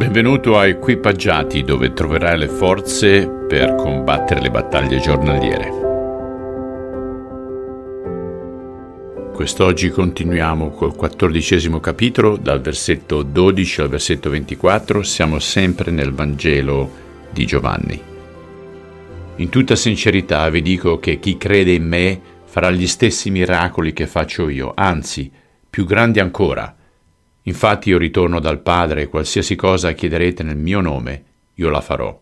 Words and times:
Benvenuto 0.00 0.56
a 0.56 0.66
Equipaggiati 0.66 1.62
dove 1.62 1.92
troverai 1.92 2.38
le 2.38 2.48
forze 2.48 3.28
per 3.28 3.74
combattere 3.74 4.40
le 4.40 4.50
battaglie 4.50 4.98
giornaliere. 4.98 5.70
Quest'oggi 9.34 9.90
continuiamo 9.90 10.70
col 10.70 10.96
quattordicesimo 10.96 11.80
capitolo, 11.80 12.38
dal 12.38 12.62
versetto 12.62 13.22
12 13.22 13.80
al 13.82 13.88
versetto 13.90 14.30
24, 14.30 15.02
siamo 15.02 15.38
sempre 15.38 15.90
nel 15.90 16.14
Vangelo 16.14 16.90
di 17.30 17.44
Giovanni. 17.44 18.02
In 19.36 19.48
tutta 19.50 19.76
sincerità 19.76 20.48
vi 20.48 20.62
dico 20.62 20.98
che 20.98 21.18
chi 21.18 21.36
crede 21.36 21.72
in 21.72 21.86
me 21.86 22.18
farà 22.46 22.70
gli 22.70 22.86
stessi 22.86 23.30
miracoli 23.30 23.92
che 23.92 24.06
faccio 24.06 24.48
io, 24.48 24.72
anzi, 24.74 25.30
più 25.68 25.84
grandi 25.84 26.20
ancora 26.20 26.74
Infatti 27.44 27.88
io 27.88 27.98
ritorno 27.98 28.38
dal 28.38 28.60
Padre 28.60 29.02
e 29.02 29.08
qualsiasi 29.08 29.56
cosa 29.56 29.92
chiederete 29.92 30.42
nel 30.42 30.58
mio 30.58 30.80
nome, 30.80 31.24
io 31.54 31.70
la 31.70 31.80
farò. 31.80 32.20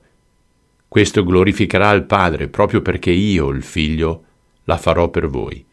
Questo 0.87 1.25
glorificherà 1.25 1.91
il 1.91 2.05
Padre 2.05 2.49
proprio 2.49 2.83
perché 2.83 3.11
io, 3.11 3.49
il 3.49 3.63
Figlio, 3.63 4.25
la 4.65 4.77
farò 4.77 5.09
per 5.09 5.27
voi. 5.27 5.65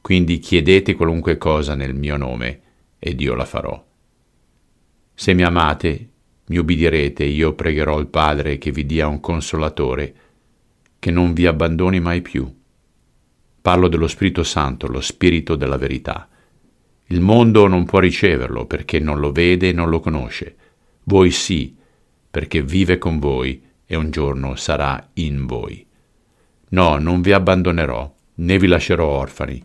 Quindi 0.00 0.38
chiedete 0.38 0.94
qualunque 0.94 1.38
cosa 1.38 1.74
nel 1.74 1.94
mio 1.94 2.16
nome 2.16 2.60
ed 2.98 3.20
io 3.20 3.34
la 3.34 3.44
farò. 3.44 3.82
Se 5.14 5.32
mi 5.32 5.42
amate, 5.42 6.10
mi 6.48 6.58
ubbidirete, 6.58 7.24
io 7.24 7.54
pregherò 7.54 7.98
il 7.98 8.06
Padre 8.06 8.58
che 8.58 8.70
vi 8.70 8.84
dia 8.84 9.08
un 9.08 9.20
consolatore, 9.20 10.14
che 10.98 11.10
non 11.10 11.32
vi 11.32 11.46
abbandoni 11.46 11.98
mai 11.98 12.20
più. 12.20 12.54
Parlo 13.62 13.88
dello 13.88 14.06
Spirito 14.06 14.44
Santo, 14.44 14.86
lo 14.86 15.00
Spirito 15.00 15.56
della 15.56 15.78
verità 15.78 16.28
il 17.08 17.20
mondo 17.20 17.68
non 17.68 17.84
può 17.84 18.00
riceverlo 18.00 18.66
perché 18.66 18.98
non 18.98 19.20
lo 19.20 19.30
vede 19.30 19.68
e 19.68 19.72
non 19.72 19.88
lo 19.88 20.00
conosce. 20.00 20.56
Voi 21.04 21.30
sì, 21.30 21.76
perché 22.28 22.62
vive 22.62 22.98
con 22.98 23.20
voi 23.20 23.62
e 23.86 23.94
un 23.94 24.10
giorno 24.10 24.56
sarà 24.56 25.10
in 25.14 25.46
voi. 25.46 25.86
No, 26.70 26.98
non 26.98 27.20
vi 27.20 27.32
abbandonerò, 27.32 28.12
né 28.34 28.58
vi 28.58 28.66
lascerò 28.66 29.06
orfani. 29.06 29.64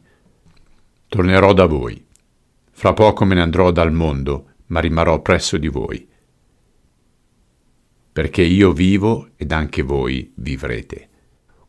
Tornerò 1.08 1.54
da 1.54 1.66
voi. 1.66 2.06
Fra 2.70 2.94
poco 2.94 3.26
me 3.26 3.36
ne 3.36 3.42
andrò 3.42 3.72
dal 3.72 3.92
mondo, 3.92 4.50
ma 4.68 4.80
rimarrò 4.80 5.20
presso 5.22 5.58
di 5.58 5.68
voi. 5.68 6.08
Perché 8.14 8.44
io 8.44 8.72
vivo 8.72 9.30
ed 9.36 9.52
anche 9.52 9.82
voi 9.82 10.32
vivrete. 10.36 11.10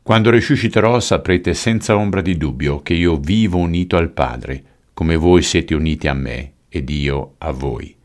Quando 0.03 0.31
risusciterò 0.31 1.01
saprete 1.01 1.55
senza 1.55 1.97
ombra 1.97 2.21
di 2.21 2.37
dubbio 2.37 2.83
che 2.83 2.93
io 2.93 3.17
vivo 3.17 3.59
unito 3.59 3.97
al 3.97 4.11
Padre, 4.11 4.65
come 4.95 5.17
voi 5.17 5.43
siete 5.43 5.75
uniti 5.75 6.09
a 6.09 6.15
me 6.15 6.53
ed 6.69 6.89
io 6.91 7.35
a 7.39 7.51
voi. 7.51 7.97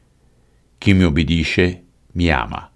Chi 0.77 0.93
mi 0.93 1.03
obbedisce 1.03 1.83
mi 2.13 2.29
ama, 2.29 2.71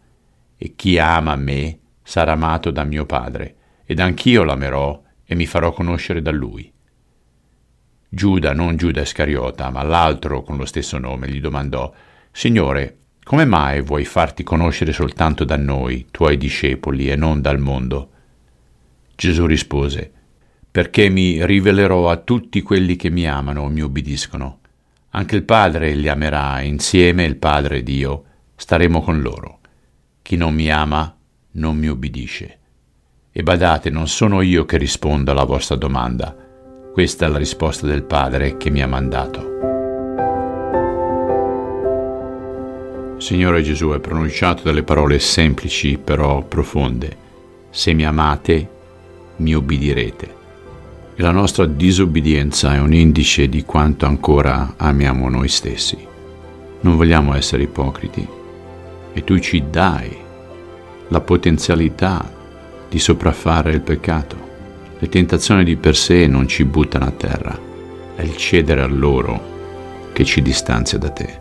e 0.57 0.73
chi 0.75 0.97
ama 0.97 1.35
me 1.35 1.79
sarà 2.03 2.33
amato 2.33 2.71
da 2.71 2.83
mio 2.83 3.05
Padre, 3.05 3.55
ed 3.85 3.99
anch'io 3.99 4.43
l'amerò 4.43 5.01
e 5.25 5.35
mi 5.35 5.45
farò 5.45 5.71
conoscere 5.71 6.21
da 6.21 6.31
lui. 6.31 6.71
Giuda, 8.09 8.53
non 8.53 8.75
Giuda 8.75 9.01
Iscariota, 9.01 9.69
ma 9.69 9.83
l'altro 9.83 10.41
con 10.41 10.57
lo 10.57 10.65
stesso 10.65 10.97
nome, 10.97 11.29
gli 11.29 11.39
domandò, 11.39 11.93
Signore, 12.31 12.97
come 13.23 13.45
mai 13.45 13.81
vuoi 13.81 14.03
farti 14.03 14.43
conoscere 14.43 14.91
soltanto 14.91 15.45
da 15.45 15.55
noi, 15.55 16.07
tuoi 16.11 16.37
discepoli, 16.37 17.09
e 17.09 17.15
non 17.15 17.39
dal 17.39 17.59
mondo? 17.59 18.09
Gesù 19.15 19.45
rispose, 19.45 20.11
perché 20.71 21.09
mi 21.09 21.45
rivelerò 21.45 22.09
a 22.09 22.15
tutti 22.15 22.61
quelli 22.61 22.95
che 22.95 23.09
mi 23.09 23.27
amano 23.27 23.67
e 23.67 23.69
mi 23.69 23.81
ubbidiscono. 23.81 24.59
Anche 25.09 25.35
il 25.35 25.43
Padre 25.43 25.93
li 25.93 26.07
amerà, 26.07 26.61
e 26.61 26.67
insieme 26.67 27.25
il 27.25 27.35
Padre 27.35 27.79
ed 27.79 27.89
io 27.89 28.23
staremo 28.55 29.01
con 29.01 29.21
loro. 29.21 29.59
Chi 30.21 30.37
non 30.37 30.53
mi 30.53 30.71
ama 30.71 31.13
non 31.53 31.75
mi 31.75 31.87
ubbidisce. 31.87 32.57
E 33.33 33.43
badate, 33.43 33.89
non 33.89 34.07
sono 34.07 34.39
io 34.39 34.63
che 34.63 34.77
rispondo 34.77 35.31
alla 35.31 35.43
vostra 35.43 35.75
domanda, 35.75 36.33
questa 36.93 37.25
è 37.25 37.29
la 37.29 37.37
risposta 37.37 37.85
del 37.85 38.03
Padre 38.03 38.55
che 38.55 38.69
mi 38.69 38.81
ha 38.81 38.87
mandato. 38.87 39.49
Signore 43.17 43.61
Gesù, 43.61 43.89
hai 43.89 43.99
pronunciato 43.99 44.63
delle 44.63 44.83
parole 44.83 45.19
semplici 45.19 45.97
però 45.97 46.41
profonde. 46.43 47.17
Se 47.69 47.93
mi 47.93 48.05
amate, 48.05 48.69
mi 49.37 49.53
ubbidirete 49.53 50.39
e 51.15 51.21
la 51.21 51.31
nostra 51.31 51.65
disobbedienza 51.65 52.73
è 52.73 52.79
un 52.79 52.93
indice 52.93 53.49
di 53.49 53.63
quanto 53.63 54.05
ancora 54.05 54.73
amiamo 54.77 55.29
noi 55.29 55.47
stessi. 55.47 55.97
Non 56.81 56.95
vogliamo 56.95 57.35
essere 57.35 57.63
ipocriti 57.63 58.27
e 59.13 59.23
tu 59.23 59.39
ci 59.39 59.63
dai 59.69 60.17
la 61.09 61.21
potenzialità 61.21 62.39
di 62.89 62.99
sopraffare 62.99 63.71
il 63.71 63.81
peccato. 63.81 64.49
Le 64.99 65.09
tentazioni 65.09 65.63
di 65.63 65.75
per 65.75 65.95
sé 65.95 66.27
non 66.27 66.47
ci 66.47 66.63
buttano 66.63 67.05
a 67.05 67.11
terra, 67.11 67.57
è 68.15 68.21
il 68.21 68.35
cedere 68.37 68.81
a 68.81 68.87
loro 68.87 69.49
che 70.13 70.23
ci 70.25 70.41
distanzia 70.41 70.97
da 70.97 71.09
te. 71.09 71.39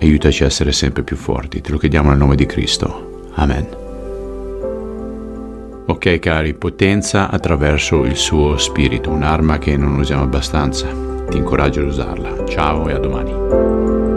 Aiutaci 0.00 0.42
a 0.42 0.46
essere 0.46 0.72
sempre 0.72 1.02
più 1.02 1.16
forti, 1.16 1.60
te 1.60 1.70
lo 1.70 1.78
chiediamo 1.78 2.10
nel 2.10 2.18
nome 2.18 2.36
di 2.36 2.46
Cristo. 2.46 3.30
Amen. 3.34 3.85
Ok 5.96 6.18
cari, 6.18 6.52
potenza 6.52 7.30
attraverso 7.30 8.04
il 8.04 8.16
suo 8.16 8.58
spirito, 8.58 9.08
un'arma 9.08 9.56
che 9.56 9.78
non 9.78 9.98
usiamo 9.98 10.24
abbastanza. 10.24 10.88
Ti 11.26 11.38
incoraggio 11.38 11.80
ad 11.80 11.86
usarla. 11.86 12.44
Ciao 12.44 12.86
e 12.86 12.92
a 12.92 12.98
domani. 12.98 14.15